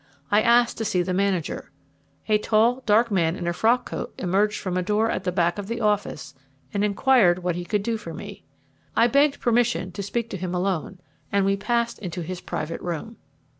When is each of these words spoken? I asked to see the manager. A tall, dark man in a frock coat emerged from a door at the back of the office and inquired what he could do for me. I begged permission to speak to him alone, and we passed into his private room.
I 0.31 0.41
asked 0.41 0.79
to 0.79 0.83
see 0.83 1.03
the 1.03 1.13
manager. 1.13 1.69
A 2.27 2.39
tall, 2.39 2.81
dark 2.87 3.11
man 3.11 3.35
in 3.35 3.45
a 3.47 3.53
frock 3.53 3.85
coat 3.85 4.11
emerged 4.17 4.59
from 4.59 4.75
a 4.75 4.81
door 4.81 5.11
at 5.11 5.25
the 5.25 5.31
back 5.31 5.59
of 5.59 5.67
the 5.67 5.79
office 5.79 6.33
and 6.73 6.83
inquired 6.83 7.43
what 7.43 7.55
he 7.55 7.63
could 7.65 7.83
do 7.83 7.97
for 7.97 8.11
me. 8.11 8.43
I 8.95 9.05
begged 9.05 9.39
permission 9.39 9.91
to 9.91 10.01
speak 10.01 10.27
to 10.31 10.37
him 10.37 10.55
alone, 10.55 10.97
and 11.31 11.45
we 11.45 11.55
passed 11.55 11.99
into 11.99 12.21
his 12.23 12.41
private 12.41 12.81
room. 12.81 13.17